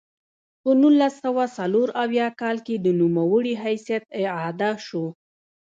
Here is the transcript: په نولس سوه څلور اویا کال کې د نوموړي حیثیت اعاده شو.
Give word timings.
په 0.61 0.69
نولس 0.81 1.13
سوه 1.23 1.43
څلور 1.57 1.87
اویا 2.03 2.27
کال 2.41 2.57
کې 2.65 2.75
د 2.79 2.87
نوموړي 2.99 3.53
حیثیت 3.63 4.03
اعاده 4.21 4.71
شو. 4.85 5.05